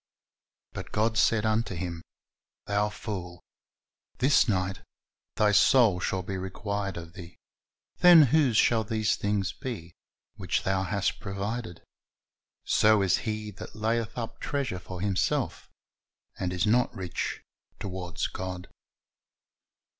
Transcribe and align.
But 0.73 0.91
God 0.91 1.15
said 1.15 1.45
unto 1.45 1.75
him, 1.75 2.01
Thou 2.65 2.89
fool, 2.89 3.43
this 4.17 4.45
ni<jht 4.49 4.81
thy 5.35 5.51
soul 5.51 5.99
shall 5.99 6.23
be 6.23 6.37
required 6.39 6.97
of 6.97 7.13
thee: 7.13 7.35
then 7.99 8.23
whose 8.23 8.57
shall 8.57 8.83
these 8.83 9.15
things 9.15 9.53
be, 9.53 9.93
which 10.37 10.63
thou 10.63 10.81
hast 10.81 11.19
provided? 11.19 11.83
So 12.65 13.03
is 13.03 13.17
he 13.29 13.51
that 13.51 13.75
layeth 13.75 14.17
up 14.17 14.39
treasure 14.39 14.79
for 14.79 15.01
himself, 15.01 15.69
and 16.39 16.51
is 16.51 16.65
not 16.65 16.91
rich 16.95 17.43
toward 17.79 18.17
God." 18.33 18.69